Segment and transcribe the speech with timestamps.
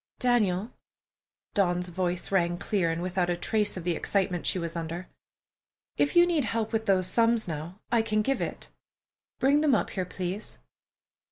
[1.53, 6.25] "Daniel"—Dawn's voice rang clear and without a trace of the excitement she was under—"if you
[6.25, 8.69] need help with those sums now, I can give it.
[9.37, 10.57] Bring them up here, please."